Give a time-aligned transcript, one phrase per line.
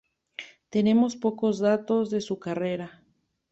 [0.71, 3.03] Tenemos pocos datos de su carrera.